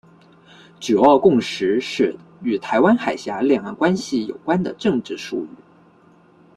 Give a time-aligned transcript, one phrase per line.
[0.79, 5.49] 九二共识是与台湾海峡两岸关系有关的政治术语。